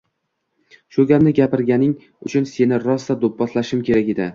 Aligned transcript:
Shu 0.95 1.05
gapni 1.11 1.35
gapirganing 1.41 1.95
uchun 2.29 2.51
seni 2.57 2.85
rosa 2.89 3.23
doʻpposlashim 3.27 3.89
kerak 3.91 4.15
edi. 4.17 4.27